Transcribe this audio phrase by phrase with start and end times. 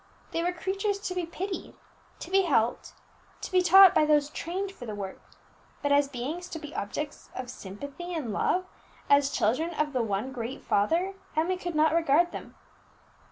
[0.31, 1.75] They were creatures to be pitied,
[2.21, 2.93] to be helped,
[3.41, 5.21] to be taught by those trained for the work;
[5.83, 8.65] but as beings to be objects of sympathy and love,
[9.11, 12.55] as children of the one Great Father, Emmie could not regard them.